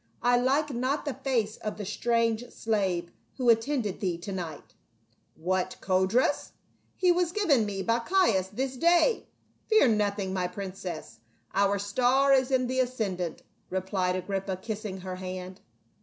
[0.23, 4.73] I like not the face of the strange slave, who attended thee to night.""
[5.35, 6.53] What, Codrus?
[6.95, 9.27] He was given me by Caius this day.
[9.67, 11.19] Fear nothing, my princess,
[11.53, 15.61] our star is in the ascendant," replied Agrippa, kissing her hand.